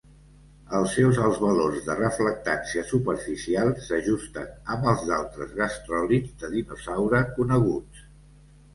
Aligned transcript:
Els 0.77 0.93
seus 0.99 1.19
alts 1.25 1.41
valors 1.43 1.83
de 1.89 1.97
reflectància 1.99 2.85
superficial 2.93 3.71
s'ajusten 3.89 4.51
amb 4.77 4.91
els 4.95 5.07
d'altres 5.13 5.55
gastròlits 5.63 6.37
de 6.43 6.55
dinosaure 6.59 7.25
coneguts. 7.41 8.07